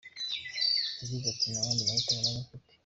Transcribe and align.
Yagize 0.97 1.25
ati 1.33 1.47
“Nta 1.51 1.61
yandi 1.65 1.87
mahitamo 1.87 2.19
nari 2.23 2.41
mfite. 2.45 2.55